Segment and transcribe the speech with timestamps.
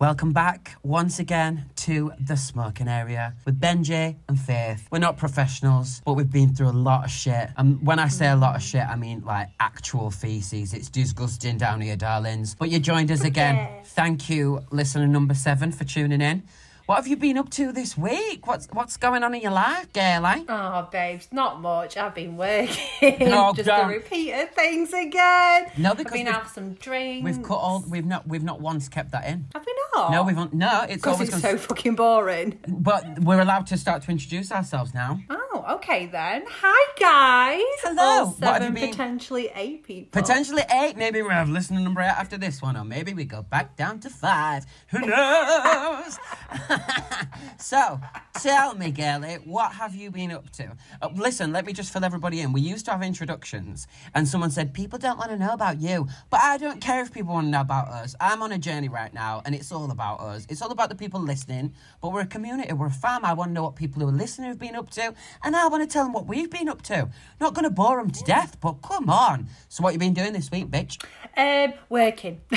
[0.00, 4.86] Welcome back once again to the smoking area with Benji and Faith.
[4.92, 7.50] We're not professionals, but we've been through a lot of shit.
[7.56, 10.72] And when I say a lot of shit, I mean like actual feces.
[10.72, 12.54] It's disgusting down here, darlings.
[12.54, 13.82] But you joined us again.
[13.86, 16.44] Thank you, listener number seven, for tuning in.
[16.88, 18.46] What have you been up to this week?
[18.46, 20.40] What's what's going on in your life, girlie?
[20.40, 20.44] Eh?
[20.48, 21.98] Oh, babes, not much.
[21.98, 23.30] I've been working.
[23.30, 23.88] Oh, just don't.
[23.88, 25.70] the repeated things again.
[25.76, 27.24] No, I've because been we've- out for some drinks.
[27.26, 27.84] We've cut all.
[27.86, 28.26] We've not.
[28.26, 29.44] We've not once kept that in.
[29.52, 30.12] Have we not?
[30.12, 30.54] No, we've not.
[30.54, 32.58] No, it's always it's so fucking boring.
[32.66, 35.20] But we're allowed to start to introduce ourselves now.
[35.28, 36.44] Oh, okay then.
[36.48, 37.62] Hi, guys.
[37.82, 38.02] Hello.
[38.02, 40.20] All What have seven, potentially eight people.
[40.20, 40.96] Potentially eight.
[40.96, 44.00] Maybe we'll have listener number eight after this one, or maybe we go back down
[44.00, 44.66] to five.
[44.88, 46.18] Who knows?
[47.58, 48.00] so,
[48.40, 50.76] tell me, girlie, what have you been up to?
[51.00, 52.52] Uh, listen, let me just fill everybody in.
[52.52, 56.08] We used to have introductions, and someone said people don't want to know about you,
[56.30, 58.14] but I don't care if people want to know about us.
[58.20, 60.46] I'm on a journey right now, and it's all about us.
[60.48, 61.74] It's all about the people listening.
[62.00, 62.72] But we're a community.
[62.72, 63.24] We're a fam.
[63.24, 65.68] I want to know what people who are listening have been up to, and I
[65.68, 67.08] want to tell them what we've been up to.
[67.40, 69.48] Not going to bore them to death, but come on.
[69.68, 71.02] So, what you been doing this week, bitch?
[71.36, 72.40] Um, working.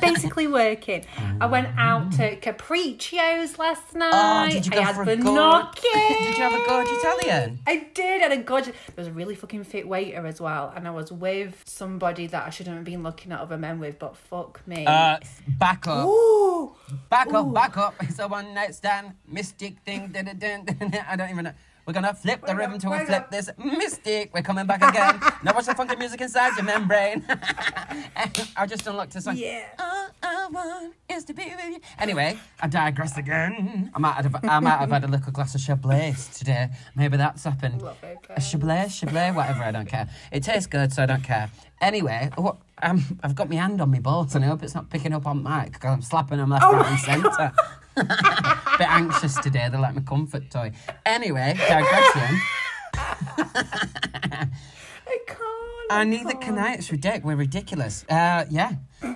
[0.00, 1.04] Basically working.
[1.38, 4.10] I went out to Capriccio's last night.
[4.14, 5.22] Oh, did you go I had for a gorge?
[5.22, 5.82] gnocchi.
[5.92, 7.58] did you have a gorge Italian?
[7.66, 8.74] I did, and a gorgeous.
[8.86, 12.46] There was a really fucking fit waiter as well, and I was with somebody that
[12.46, 14.86] I shouldn't have been looking at other men with, but fuck me.
[14.86, 16.06] Uh, back up.
[16.06, 16.72] Ooh,
[17.10, 17.94] Back up, back up.
[18.00, 19.12] It's a one night stand.
[19.28, 20.08] Mystic thing.
[20.08, 20.94] Dun, dun, dun, dun.
[21.06, 21.52] I don't even know.
[21.86, 23.50] We're gonna flip the rhythm till we flip this.
[23.58, 24.32] Mystic.
[24.32, 25.18] We're coming back again.
[25.42, 27.24] now watch the funky music inside your membrane.
[28.56, 29.36] I just unlocked a song.
[29.36, 29.66] Yeah.
[29.78, 31.80] All I want is to be with you.
[31.98, 33.90] Anyway, I digress again.
[33.94, 36.68] I might have, I might have had a little glass of Chablis today.
[36.94, 37.82] Maybe that's happened.
[37.82, 39.64] Love it, A Chablis, Chablis, whatever.
[39.64, 40.08] I don't care.
[40.30, 41.50] It tastes good, so I don't care.
[41.80, 44.88] Anyway, what, um, I've got my hand on my balls, and I hope it's not
[44.88, 47.52] picking up on mic because I'm slapping them left, Oh right, and centre.
[48.78, 49.68] Bit anxious today.
[49.70, 50.72] They're like my comfort toy.
[51.04, 52.40] Anyway, digression.
[53.84, 55.38] I can't.
[55.90, 56.74] I neither can I.
[56.74, 57.24] It's ridiculous.
[57.24, 58.04] We're ridiculous.
[58.08, 58.72] Uh, yeah.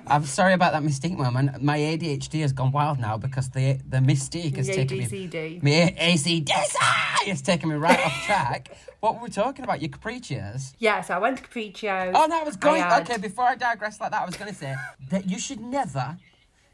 [0.06, 1.62] I'm sorry about that mystique moment.
[1.62, 5.04] My ADHD has gone wild now because the the mystique has Your taken me.
[5.06, 5.62] ADCD.
[5.62, 8.76] My ACDC has taken me right off track.
[9.00, 9.80] What were we talking about?
[9.80, 10.74] Your Capriccio's?
[10.78, 12.14] Yeah, so I went to Capriccio's.
[12.16, 12.82] Oh, no, I was going.
[12.82, 14.74] had- Okay, before I digress like that, I was going to say
[15.10, 16.16] that you should never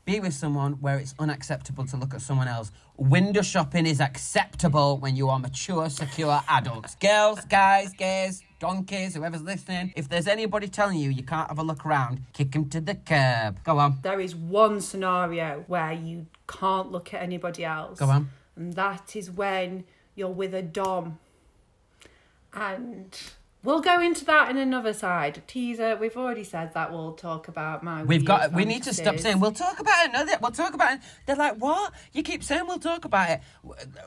[0.04, 2.72] be with someone where it's unacceptable to look at someone else.
[2.96, 6.96] Window shopping is acceptable when you are mature, secure adults.
[6.96, 11.62] Girls, guys, gays, donkeys, whoever's listening, if there's anybody telling you you can't have a
[11.62, 13.62] look around, kick them to the curb.
[13.64, 13.98] Go on.
[14.02, 17.98] There is one scenario where you can't look at anybody else.
[17.98, 18.30] Go on.
[18.56, 21.18] And that is when you're with a Dom.
[22.52, 23.18] And
[23.62, 25.42] we'll go into that in another side.
[25.46, 28.52] Teaser, we've already said that we'll talk about my We've got.
[28.52, 30.32] weird We need to stop saying we'll talk about another.
[30.40, 31.00] We'll talk about it.
[31.26, 31.92] They're like, what?
[32.12, 33.40] You keep saying we'll talk about it.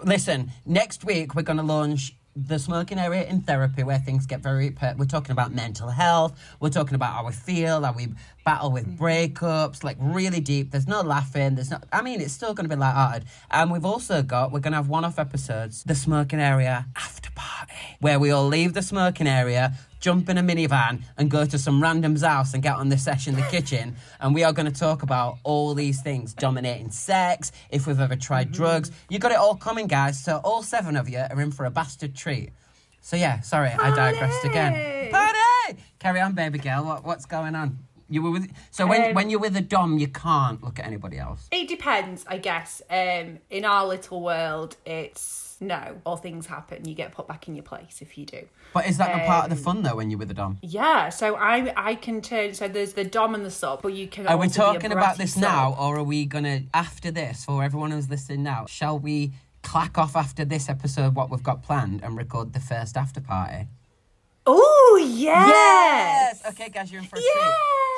[0.04, 4.42] Listen, next week we're going to launch the smoking area in therapy, where things get
[4.42, 4.70] very.
[4.72, 6.38] Per- we're talking about mental health.
[6.60, 8.10] We're talking about how we feel, how we
[8.44, 8.98] battle with mm.
[8.98, 10.72] breakups, like really deep.
[10.72, 11.56] There's no laughing.
[11.56, 11.80] There's no.
[11.94, 13.26] I mean, it's still going to be light-hearted.
[13.52, 14.52] And we've also got.
[14.52, 15.84] We're going to have one-off episodes.
[15.86, 17.25] The smoking area after
[18.06, 21.82] where we all leave the smoking area jump in a minivan and go to some
[21.82, 23.96] random's house and get on the session in the kitchen.
[24.20, 28.16] And we are going to talk about all these things dominating sex, if we've ever
[28.16, 28.92] tried drugs.
[29.10, 30.24] You got it all coming, guys.
[30.24, 32.52] So, all seven of you are in for a bastard treat.
[33.02, 35.10] So, yeah, sorry, I digressed again.
[35.12, 35.82] Party!
[35.98, 36.86] Carry on, baby girl.
[36.86, 37.80] What, what's going on?
[38.08, 40.86] You were with so when Um, when you're with a dom, you can't look at
[40.86, 41.48] anybody else.
[41.52, 42.84] It depends, I guess.
[42.88, 46.86] Um, in our little world, it's no, or things happen.
[46.88, 48.48] You get put back in your place if you do.
[48.74, 50.58] But is that not part of the Um, fun though when you're with a dom?
[50.62, 52.54] Yeah, so I I can turn.
[52.54, 54.28] So there's the dom and the sub, but you can.
[54.28, 55.44] Are we also be a talking about this sub.
[55.44, 58.66] now, or are we gonna after this for everyone who's listening now?
[58.68, 59.34] Shall we
[59.64, 63.68] clack off after this episode what we've got planned and record the first after party?
[64.46, 65.48] Oh yes.
[65.50, 66.54] Yes.
[66.54, 67.54] Okay, guys, you're in for a treat.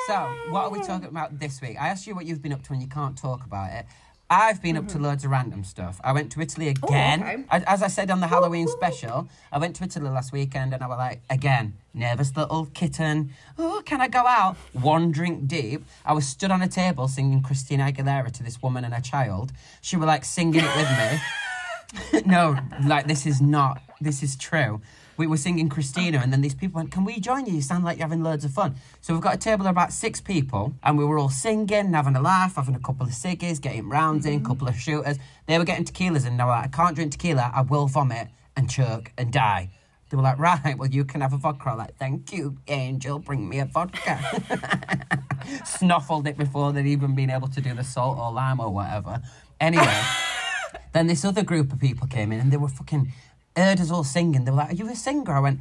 [0.06, 0.14] So,
[0.48, 1.76] what are we talking about this week?
[1.78, 3.84] I asked you what you've been up to, and you can't talk about it.
[4.30, 6.00] I've been up to loads of random stuff.
[6.04, 7.22] I went to Italy again.
[7.22, 7.44] okay.
[7.50, 10.82] I- As I said on the Halloween special, I went to Italy last weekend and
[10.82, 13.30] I was like, again, nervous little kitten.
[13.58, 14.56] Oh, can I go out?
[14.74, 15.84] One drink deep.
[16.04, 19.52] I was stood on a table singing Christina Aguilera to this woman and her child.
[19.80, 22.22] She were like singing it with me.
[22.26, 23.80] no, like this is not.
[23.98, 24.82] This is true.
[25.18, 27.54] We were singing Christina, and then these people went, "Can we join you?
[27.54, 29.92] You sound like you're having loads of fun." So we've got a table of about
[29.92, 33.12] six people, and we were all singing, and having a laugh, having a couple of
[33.12, 35.18] ciggies, getting rounds in, a couple of shooters.
[35.46, 37.50] They were getting tequilas, and they were like, "I can't drink tequila.
[37.54, 39.70] I will vomit and choke and die."
[40.08, 43.18] They were like, "Right, well, you can have a vodka." I'm like, "Thank you, Angel.
[43.18, 44.14] Bring me a vodka."
[45.64, 49.20] snuffled it before they'd even been able to do the salt or lime or whatever.
[49.60, 50.00] Anyway,
[50.92, 53.12] then this other group of people came in and they were fucking
[53.58, 54.44] heard us all singing.
[54.44, 55.60] They were like, "Are you a singer?" I went,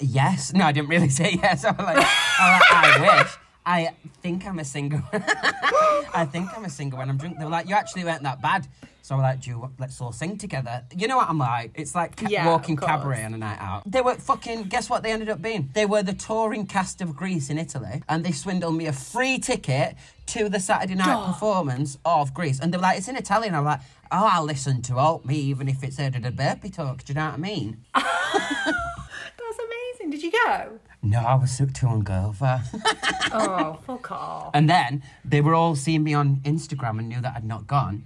[0.00, 1.64] "Yes." No, I didn't really say yes.
[1.68, 3.32] I was like, I, was like, I wish.
[3.66, 3.90] I
[4.22, 5.02] think I'm a singer.
[5.12, 7.38] I think I'm a singer when I'm drunk.
[7.38, 8.68] They were like, "You actually weren't that bad."
[9.02, 11.72] So I was like, "Do you, let's all sing together." You know what I'm like?
[11.74, 13.82] It's like ca- Yeah, walking cabaret on a night out.
[13.90, 14.64] They were fucking.
[14.64, 15.02] Guess what?
[15.02, 15.70] They ended up being.
[15.74, 19.38] They were the touring cast of Grease in Italy, and they swindled me a free
[19.38, 19.96] ticket
[20.26, 22.58] to the Saturday night performance of Grease.
[22.60, 23.80] And they were like, "It's in Italian." I'm like,
[24.10, 27.14] "Oh, I'll listen to Help Me, even if it's edited a burpee talk." Do you
[27.18, 27.84] know what I mean?
[27.94, 30.10] That's amazing.
[30.10, 30.78] Did you go?
[31.02, 32.62] No, I was too hungover.
[33.32, 34.50] Oh, fuck off.
[34.54, 38.04] And then they were all seeing me on Instagram and knew that I'd not gone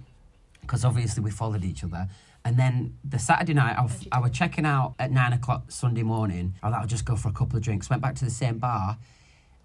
[0.61, 2.07] because obviously we followed each other.
[2.43, 6.01] And then the Saturday night, I, was- I was checking out at nine o'clock Sunday
[6.01, 6.55] morning.
[6.63, 7.89] I thought I'd just go for a couple of drinks.
[7.89, 8.97] Went back to the same bar.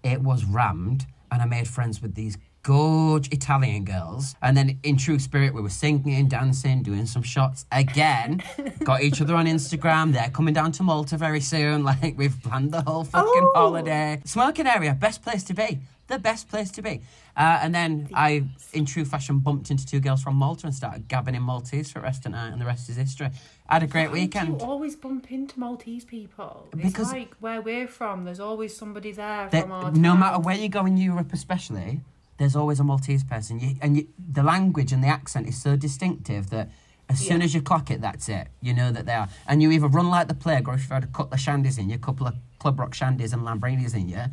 [0.03, 2.37] It was rammed, and I made friends with these
[2.71, 4.35] gorge Italian girls.
[4.41, 8.43] And then, in true spirit, we were singing, dancing, doing some shots again.
[8.83, 10.11] Got each other on Instagram.
[10.11, 11.83] They're coming down to Malta very soon.
[11.87, 13.51] Like we've planned the whole fucking Oh.
[13.55, 14.21] holiday.
[14.25, 15.79] Smoking area, best place to be.
[16.07, 17.01] The best place to be.
[17.35, 18.43] Uh, and then I,
[18.73, 21.99] in true fashion, bumped into two girls from Malta and started gabbing in Maltese for
[21.99, 23.29] the rest of the night, and the rest is history.
[23.69, 24.61] I had a great Why weekend.
[24.61, 26.67] you always bump into Maltese people?
[26.75, 28.25] Because- it's like where we're from.
[28.25, 30.19] There's always somebody there our no town.
[30.19, 32.01] matter where you go in Europe, especially,
[32.37, 33.59] there's always a Maltese person.
[33.59, 36.69] You, and you, the language and the accent is so distinctive that
[37.09, 37.45] as soon Yeah.
[37.45, 38.47] as you clock it, that's it.
[38.61, 39.29] You know that they are.
[39.47, 41.77] And you either run like the plague, or if you've had a couple of shandies
[41.79, 44.23] in you, a couple of Club Rock shandies and Lamborghinis in you,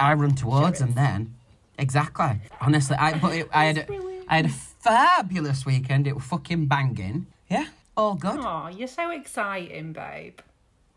[0.00, 1.34] I run towards them then.
[1.78, 2.40] Exactly.
[2.60, 4.26] Honestly, I but it, I had brilliant.
[4.28, 6.06] I had a fabulous weekend.
[6.06, 7.26] It was fucking banging.
[7.48, 7.66] Yeah,
[7.96, 8.38] all good.
[8.40, 10.38] Oh, you're so exciting, babe.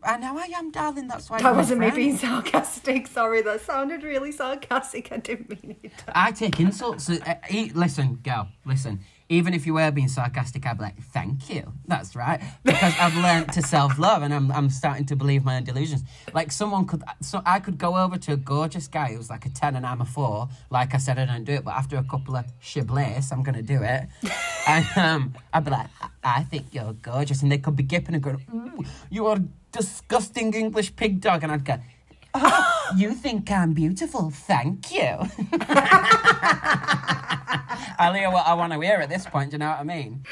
[0.06, 1.08] I know I am, darling.
[1.08, 3.06] That's why That wasn't me being sarcastic.
[3.08, 5.10] Sorry, that sounded really sarcastic.
[5.12, 5.92] I didn't mean it.
[6.08, 7.10] I take insults.
[7.10, 7.34] Uh,
[7.74, 9.00] listen, girl, listen.
[9.28, 11.72] Even if you were being sarcastic, I'd be like, thank you.
[11.88, 12.40] That's right.
[12.62, 16.04] Because I've learned to self love and I'm, I'm starting to believe my own delusions.
[16.32, 19.50] Like, someone could, so I could go over to a gorgeous guy who's like a
[19.50, 20.48] 10 and I'm a 4.
[20.70, 23.56] Like I said, I don't do it, but after a couple of shiblace, I'm going
[23.56, 24.06] to do it.
[24.66, 27.42] And um, I'd be like, I-, I think you're gorgeous.
[27.42, 31.42] And they could be gipping and going, ooh, you are a disgusting English pig dog.
[31.42, 31.78] And I'd go,
[32.34, 34.30] oh, you think I'm beautiful.
[34.30, 35.00] Thank you.
[37.98, 39.50] I'll hear what I want to hear at this point.
[39.50, 40.24] Do you know what I mean?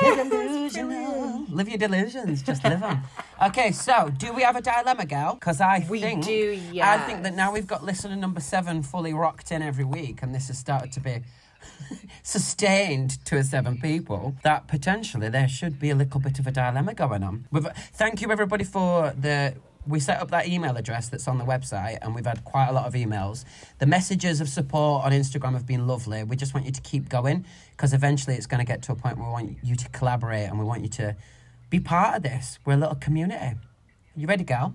[0.00, 1.46] Delusional.
[1.50, 2.42] Live your delusions.
[2.42, 3.02] Just live them.
[3.42, 5.34] Okay, so do we have a dilemma, gal?
[5.34, 9.12] Because I We think do, I think that now we've got listener number seven fully
[9.12, 11.22] rocked in every week, and this has started to be
[12.22, 14.36] sustained to a seven people.
[14.42, 17.46] That potentially there should be a little bit of a dilemma going on.
[17.50, 19.54] We've, thank you everybody for the.
[19.86, 22.72] We set up that email address that's on the website, and we've had quite a
[22.72, 23.46] lot of emails.
[23.78, 26.22] The messages of support on Instagram have been lovely.
[26.22, 28.94] We just want you to keep going because eventually it's going to get to a
[28.94, 31.16] point where we want you to collaborate and we want you to
[31.70, 32.58] be part of this.
[32.66, 33.56] We're a little community.
[34.14, 34.74] You ready, gal?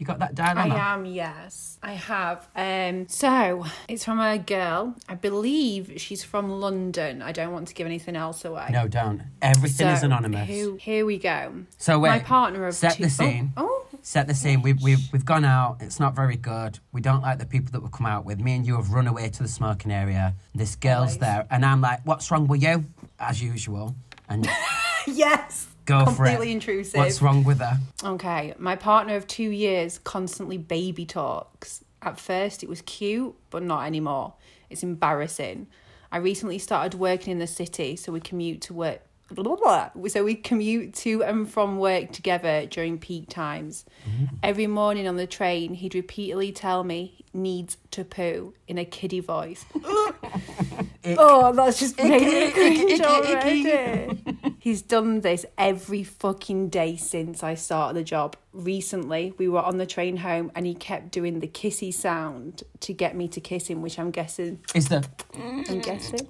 [0.00, 0.74] You got that dilemma?
[0.74, 1.78] I am, yes.
[1.82, 2.48] I have.
[2.56, 4.94] Um, so it's from a girl.
[5.10, 7.20] I believe she's from London.
[7.20, 8.68] I don't want to give anything else away.
[8.72, 9.20] No, don't.
[9.42, 10.48] Everything is anonymous.
[10.48, 11.52] Here, here we go.
[11.76, 13.52] So wait, My partner of set two- the scene.
[13.58, 13.98] Oh, oh.
[14.00, 14.62] Set the scene.
[14.62, 15.76] We've, we've, we've gone out.
[15.80, 16.78] It's not very good.
[16.92, 18.40] We don't like the people that we've come out with.
[18.40, 20.34] Me and you have run away to the smoking area.
[20.54, 21.18] This girl's Always.
[21.18, 21.46] there.
[21.50, 22.86] And I'm like, what's wrong with you?
[23.18, 23.94] As usual.
[24.30, 24.48] And
[25.06, 25.66] yes.
[25.90, 26.30] Go for it.
[26.30, 26.98] Completely intrusive.
[26.98, 27.78] What's wrong with her?
[28.02, 31.84] Okay, my partner of two years constantly baby talks.
[32.02, 34.34] At first, it was cute, but not anymore.
[34.70, 35.66] It's embarrassing.
[36.12, 39.02] I recently started working in the city, so we commute to work.
[39.30, 40.08] Blah, blah, blah.
[40.08, 43.84] So we commute to and from work together during peak times.
[44.08, 44.36] Mm-hmm.
[44.42, 48.84] Every morning on the train, he'd repeatedly tell me he needs to poo in a
[48.84, 49.64] kiddie voice.
[51.16, 54.19] oh, that's just made me Icky, cringe icky, icky.
[54.70, 54.80] Already.
[54.80, 58.36] He's done this every fucking day since I started the job.
[58.52, 62.92] Recently, we were on the train home and he kept doing the kissy sound to
[62.92, 64.60] get me to kiss him, which I'm guessing.
[64.74, 66.28] Is the I'm guessing.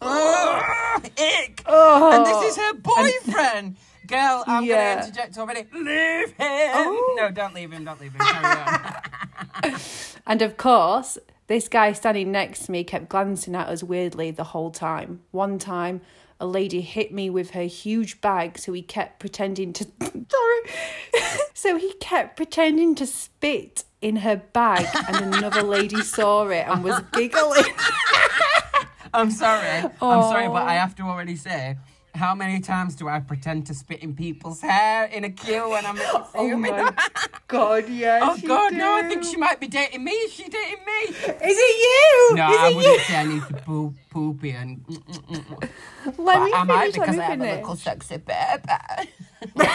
[0.00, 1.62] Ah, oh, ick?
[1.66, 3.76] and this is her boyfriend.
[4.06, 4.94] Girl, I'm Yeah.
[4.94, 5.66] going to interject already.
[5.72, 6.72] Leave him.
[6.74, 7.14] Oh.
[7.18, 7.84] No, don't leave him.
[7.84, 8.20] Don't leave him.
[10.28, 14.44] And of course, this guy standing next to me kept glancing at us weirdly the
[14.44, 15.20] whole time.
[15.30, 16.00] One time,
[16.38, 19.86] a lady hit me with her huge bag, so he kept pretending to.
[20.00, 21.40] Sorry.
[21.54, 26.84] so he kept pretending to spit in her bag, and another lady saw it and
[26.84, 27.64] was giggling.
[29.14, 29.90] I'm sorry.
[30.02, 31.78] I'm sorry, but I have to already say,
[32.16, 35.84] How many times do I pretend to spit in people's hair in a queue when
[35.84, 35.96] I'm
[36.34, 36.92] Oh my
[37.48, 38.20] god, yeah.
[38.22, 38.94] Oh God, no!
[38.96, 40.12] I think she might be dating me.
[40.12, 41.14] Is she dating me?
[41.14, 42.36] Is it you?
[42.36, 43.00] No, Is I it wouldn't you?
[43.04, 44.84] say I need to poop, poopy and.
[44.86, 45.68] mm, mm, mm.
[46.18, 47.62] Let me But I might finish, because let I me have a finish.
[47.62, 49.10] little sexy baby.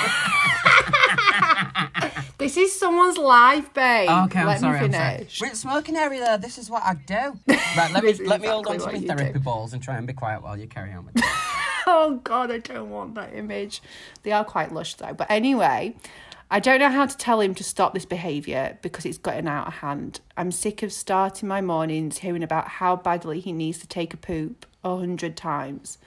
[2.38, 4.10] This is someone's life, babe.
[4.10, 4.80] Okay, I'm let sorry.
[4.80, 5.28] me I'm sorry.
[5.40, 6.38] We're at smoking area though.
[6.38, 7.38] This is what I do.
[7.78, 9.40] Right, let me let me hold on to my therapy do.
[9.40, 11.24] balls and try and be quiet while you carry on with it.
[11.88, 13.82] Oh god, I don't want that image.
[14.24, 15.14] They are quite lush though.
[15.14, 15.96] But anyway,
[16.50, 19.68] I don't know how to tell him to stop this behaviour because it's gotten out
[19.68, 20.20] of hand.
[20.38, 24.18] I'm sick of starting my mornings hearing about how badly he needs to take a
[24.18, 25.98] poop a hundred times.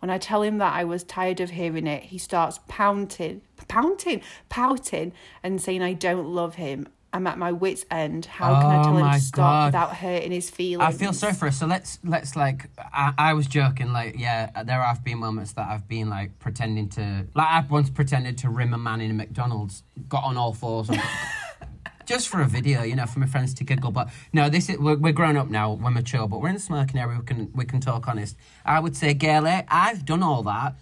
[0.00, 4.20] When I tell him that I was tired of hearing it, he starts pouting, pouting,
[4.50, 5.12] pouting,
[5.42, 6.86] and saying I don't love him.
[7.14, 8.26] I'm at my wits' end.
[8.26, 9.66] How can I Oh tell him to stop God.
[9.66, 10.94] without hurting his feelings?
[10.94, 11.52] I feel sorry for her.
[11.52, 13.92] So let's let's like I, I was joking.
[13.92, 17.88] Like yeah, there have been moments that I've been like pretending to like I've once
[17.88, 20.90] pretended to rim a man in a McDonald's, got on all fours.
[20.90, 21.00] And,
[22.06, 23.90] Just for a video, you know, for my friends to giggle.
[23.90, 26.60] But no, this is we're, we're grown up now, we're mature, but we're in the
[26.60, 27.18] smirking area.
[27.18, 28.36] We can we can talk honest.
[28.62, 30.74] I would say, Gayle, I've done all that,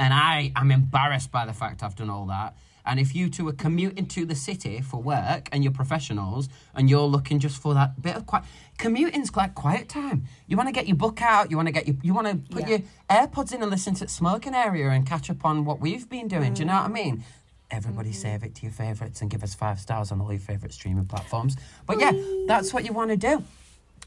[0.00, 2.56] and I am embarrassed by the fact I've done all that.
[2.86, 6.88] And if you two are commuting to the city for work and you're professionals and
[6.88, 8.44] you're looking just for that bit of quiet,
[8.78, 10.24] commuting's like quiet time.
[10.48, 12.36] You want to get your book out, you want to get your, you want to
[12.56, 12.78] put Yeah.
[12.78, 12.80] your
[13.10, 16.26] AirPods in and listen to the smoking area and catch up on what we've been
[16.26, 16.54] doing.
[16.54, 17.22] Do you know what I mean?
[17.70, 20.72] Everybody save it to your favourites and give us five stars on all your favourite
[20.72, 21.56] streaming platforms.
[21.86, 22.12] But yeah,
[22.48, 23.44] that's what you want to do.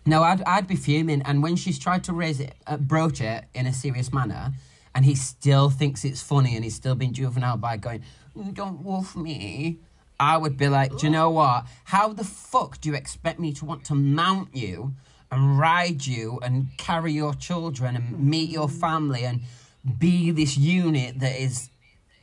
[0.06, 1.22] No, I'd, I'd be fuming.
[1.22, 4.52] And when she's tried to raise it, uh, broach it in a serious manner,
[4.96, 8.04] and he still thinks it's funny and he's still being juvenile by going,
[8.38, 9.80] "Mm, don't wolf me.
[10.20, 11.66] I would be like, do you know what?
[11.86, 14.94] How the fuck do you expect me to want to mount you
[15.32, 19.42] and ride you and carry your children and meet your family and
[19.98, 21.70] be this unit that is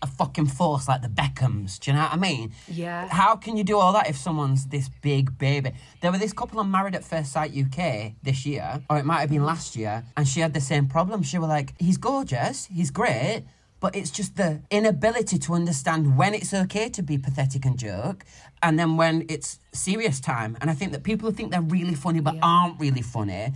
[0.03, 1.79] a fucking force like the Beckhams?
[1.79, 2.53] Do you know what I mean?
[2.69, 3.09] Yeah.
[3.09, 5.73] How can you do all that if someone's this big baby?
[6.01, 9.21] There were this couple on Married at First Sight UK this year, or it might
[9.21, 11.23] have been last year, and she had the same problem.
[11.23, 13.45] She was like, he's gorgeous, he's great,
[13.81, 18.25] but it's just the inability to understand when it's okay to be pathetic and joke,
[18.63, 20.57] and then when it's serious time.
[20.61, 22.41] And I think that people who think they're really funny but Yeah.
[22.43, 23.53] aren't really funny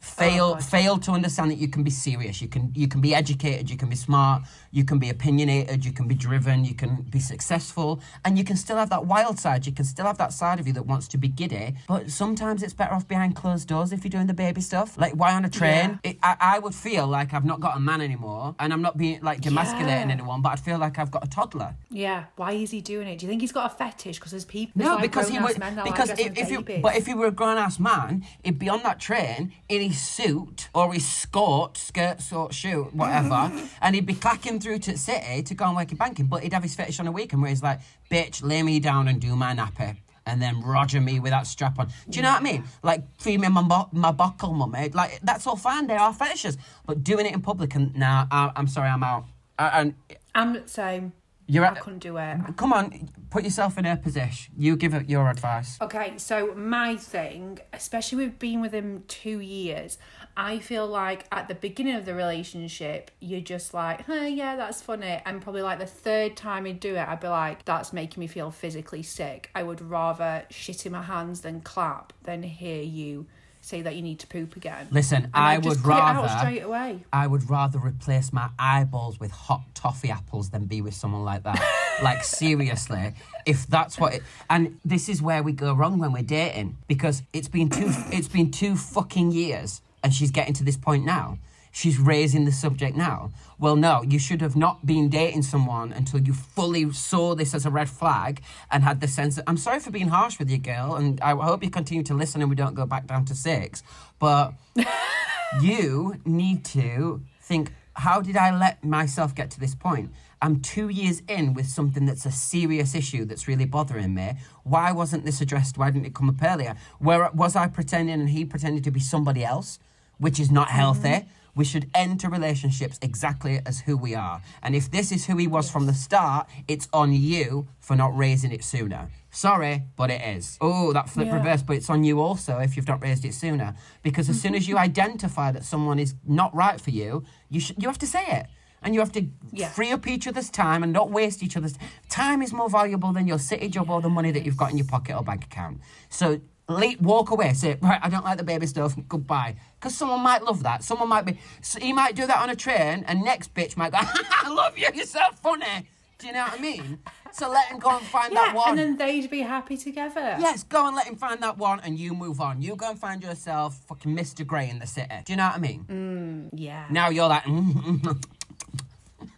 [0.00, 0.64] fail oh, God.
[0.64, 3.76] fail to understand that you can be serious you can you can be educated you
[3.76, 8.00] can be smart you can be opinionated you can be driven you can be successful
[8.24, 10.66] and you can still have that wild side you can still have that side of
[10.66, 14.04] you that wants to be giddy but sometimes it's better off behind closed doors if
[14.04, 17.06] you're doing the baby stuff like why on a train it, I, I would feel
[17.06, 20.16] like i've not got a man anymore and i'm not being like demasculating Yeah.
[20.16, 23.18] anyone but i'd feel like i've got a toddler Yeah, why is he doing it?
[23.18, 24.18] Do you think he's got a fetish?
[24.18, 24.72] Because there's people.
[24.82, 25.58] No, like because he grown-ass would.
[25.58, 28.24] men that like Because if, if you, but if he were a grown ass man,
[28.44, 33.50] he'd be on that train in suit or his skirt, skirt, sort, shoot, whatever,
[33.82, 36.26] and he'd be clacking through to the city to go and work in banking.
[36.26, 37.80] But he'd have his fetish on a weekend where he's like,
[38.10, 41.78] "Bitch, lay me down and do my nappy." And then Roger me with that strap
[41.78, 41.88] on.
[42.10, 42.64] Do you know what I mean?
[42.82, 44.78] Like feed me my bo- my buckle, mummy.
[44.78, 44.88] Eh?
[44.92, 45.86] Like that's all fine.
[45.86, 49.24] They are fetishes, but doing it in public and nah, I, I'm sorry, I'm out.
[49.58, 49.94] And
[50.34, 51.12] I'm the same.
[51.48, 52.38] You're I at, couldn't do it.
[52.56, 54.54] Come on, put yourself in her position.
[54.56, 55.78] You give it your advice.
[55.80, 59.96] Okay, so my thing, especially with being with him two years,
[60.36, 64.82] I feel like at the beginning of the relationship, you're just like, huh, yeah, that's
[64.82, 65.20] funny.
[65.24, 68.26] And probably like the third time you do it, I'd be like, that's making me
[68.26, 69.50] feel physically sick.
[69.54, 73.26] I would rather shit in my hands than clap than hear you
[73.60, 74.88] say that you need to poop again.
[74.90, 77.04] Listen, And I just would rather straight away.
[77.12, 81.42] I would rather replace my eyeballs with hot toffee apples than be with someone like
[81.42, 81.62] that.
[82.02, 83.14] like seriously,
[83.46, 87.22] if that's what it and this is where we go wrong when we're dating because
[87.32, 91.38] it's been two it's been two fucking years and she's getting to this point now.
[91.78, 93.30] She's raising the subject now.
[93.56, 97.64] Well, no, you should have not been dating someone until you fully saw this as
[97.64, 100.58] a red flag and had the sense that I'm sorry for being harsh with you,
[100.58, 103.34] girl, and I hope you continue to listen and we don't go back down to
[103.36, 103.84] six.
[104.18, 104.54] But
[105.62, 110.10] you need to think how did I let myself get to this point?
[110.42, 114.32] I'm two years in with something that's a serious issue that's really bothering me.
[114.64, 115.78] Why wasn't this addressed?
[115.78, 116.74] Why didn't it come up earlier?
[116.98, 119.78] Where was I pretending and he pretended to be somebody else,
[120.18, 121.26] which is not healthy?
[121.58, 124.40] We should enter relationships exactly as who we are.
[124.62, 128.16] And if this is who he was from the start, it's on you for not
[128.16, 129.10] raising it sooner.
[129.32, 130.56] Sorry, but it is.
[130.60, 131.34] Oh, that flip Yeah.
[131.34, 133.74] reverse, but it's on you also if you've not raised it sooner.
[134.04, 134.84] Because as soon as you mm-hmm.
[134.84, 138.46] identify that someone is not right for you, you sh- you have to say it.
[138.80, 139.68] And you have to Yeah.
[139.70, 141.76] free up each other's time and not waste each other's
[142.08, 144.78] time is more valuable than your city job or the money that you've got in
[144.78, 145.80] your pocket or bank account.
[146.08, 147.52] So le walk away.
[147.54, 148.94] Say, right, I don't like the baby stuff.
[149.08, 149.56] Goodbye.
[149.78, 150.82] Because someone might love that.
[150.84, 151.38] Someone might be.
[151.62, 154.76] So he might do that on a train, and next bitch might go, I love
[154.78, 154.88] you.
[154.94, 155.88] You're so funny.
[156.18, 156.98] Do you know what I mean?
[157.30, 158.70] So let him go and find that Yeah, one.
[158.70, 160.36] and then they'd be happy together.
[160.40, 162.60] Yes, go and let him find that one, and you move on.
[162.60, 164.44] You go and find yourself fucking Mr.
[164.44, 165.14] Grey in the city.
[165.24, 166.50] Do you know what I mean?
[166.52, 166.86] Yeah.
[166.90, 168.24] Now you're like, mm, mm, mm.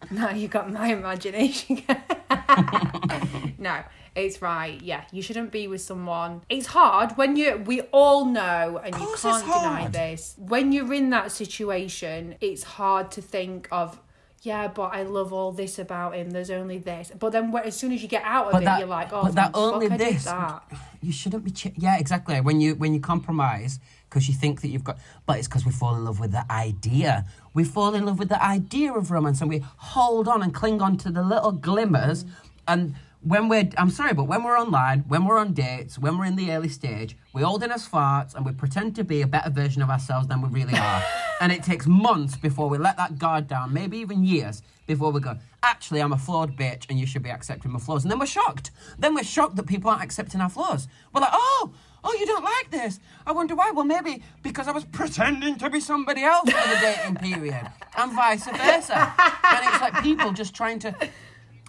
[0.09, 1.83] Now you got my imagination.
[3.59, 3.83] no,
[4.15, 4.81] it's right.
[4.81, 6.41] Yeah, you shouldn't be with someone.
[6.49, 7.57] It's hard when you.
[7.65, 10.35] We all know, and you can't deny this.
[10.37, 13.99] When you're in that situation, it's hard to think of.
[14.41, 16.31] Yeah, but I love all this about him.
[16.31, 17.11] There's only this.
[17.17, 19.23] But then, as soon as you get out of But it, that, you're like, oh,
[19.23, 20.25] but that only this.
[20.25, 20.63] that.
[21.01, 21.51] You shouldn't be.
[21.51, 22.41] Ch- yeah, exactly.
[22.41, 25.71] When you when you compromise because you think that you've got, but it's because we
[25.71, 27.25] fall in love with the idea.
[27.53, 30.81] We fall in love with the idea of romance, and we hold on and cling
[30.81, 32.25] on to the little glimmers.
[32.67, 36.25] And when we're, I'm sorry, but when we're online, when we're on dates, when we're
[36.25, 39.27] in the early stage, we hold in as farts and we pretend to be a
[39.27, 41.03] better version of ourselves than we really are.
[41.41, 45.19] and it takes months before we let that guard down, maybe even years before we
[45.19, 48.03] go, actually, I'm a flawed bitch and you should be accepting my flaws.
[48.03, 48.71] And then we're shocked.
[48.97, 50.87] Then we're shocked that people aren't accepting our flaws.
[51.13, 51.71] We're like, oh,
[52.03, 52.99] oh, you don't like this.
[53.27, 53.71] I wonder why.
[53.71, 58.11] Well, maybe because I was pretending to be somebody else for the dating period and
[58.13, 59.13] vice versa.
[59.19, 60.95] and it's like people just trying to.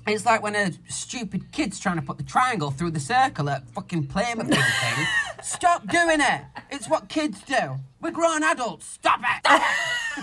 [0.06, 3.68] It's like when a stupid kid's trying to put the triangle through the circle at
[3.68, 5.06] fucking Playmobil thing.
[5.42, 6.42] Stop doing it.
[6.70, 7.76] It's what kids do.
[8.00, 8.86] We're grown adults.
[8.86, 9.60] Stop it.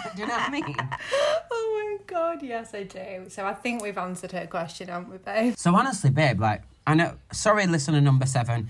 [0.16, 0.76] do you know what I mean?
[1.52, 3.26] Oh my god, yes, I do.
[3.30, 5.56] So I think we've answered her question, haven't we, babe?
[5.58, 7.16] So honestly, babe, like I know.
[7.32, 8.70] Sorry, listener number seven.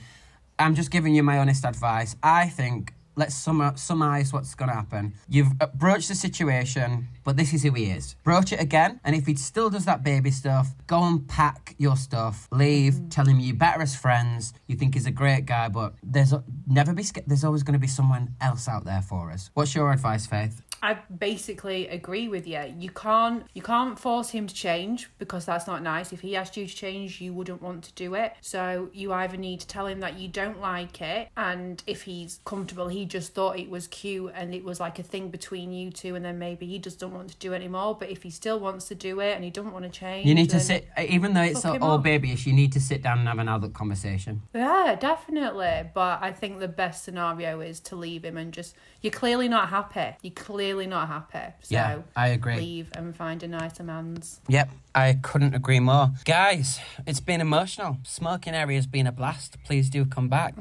[0.57, 2.15] I'm just giving you my honest advice.
[2.23, 5.13] I think let's sum summarize what's going to happen.
[5.27, 8.15] You've broached the situation, but this is who he is.
[8.23, 11.97] Broach it again, and if he still does that baby stuff, go and pack your
[11.97, 13.09] stuff, leave, mm-hmm.
[13.09, 14.53] tell him you're better as friends.
[14.67, 16.33] You think he's a great guy, but there's
[16.65, 17.03] never be.
[17.27, 19.51] There's always going to be someone else out there for us.
[19.53, 20.61] What's your advice, Faith?
[20.81, 22.73] I basically agree with you.
[22.77, 26.13] You can't you can't force him to change because that's not nice.
[26.13, 28.33] If he asked you to change, you wouldn't want to do it.
[28.41, 32.39] So you either need to tell him that you don't like it, and if he's
[32.45, 35.91] comfortable, he just thought it was cute and it was like a thing between you
[35.91, 37.97] two, and then maybe he just don't want to do it anymore.
[37.99, 40.35] But if he still wants to do it and he doesn't want to change, You
[40.35, 42.03] need to sit, even though it's all up.
[42.03, 44.41] babyish, you need to sit down and have an adult conversation.
[44.53, 45.89] Yeah, definitely.
[45.93, 49.69] But I think the best scenario is to leave him and just you're clearly not
[49.69, 50.15] happy.
[50.21, 51.53] You're clearly not happy.
[51.61, 52.57] So Yeah, I agree.
[52.57, 54.39] leave and find a nicer man's.
[54.47, 56.11] Yep, I couldn't agree more.
[56.25, 57.97] Guys, it's been emotional.
[58.03, 59.57] Smoking area has been a blast.
[59.65, 60.53] Please do come back.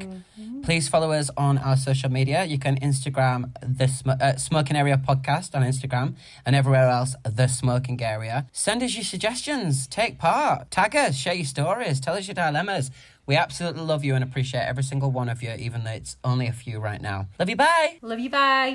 [0.63, 2.45] Please follow us on our social media.
[2.45, 7.47] You can Instagram the Sm- uh, Smoking Area Podcast on Instagram and everywhere else, The
[7.47, 8.47] Smoking Area.
[8.53, 9.87] Send us your suggestions.
[9.87, 10.71] Take part.
[10.71, 11.17] Tag us.
[11.17, 12.01] Share your stories.
[12.01, 12.91] Tell us your dilemmas.
[13.27, 16.47] We absolutely love you and appreciate every single one of you, even though it's only
[16.47, 17.27] a few right now.
[17.39, 17.57] Love you.
[17.57, 17.99] Bye.
[18.01, 18.67] Love you, bye.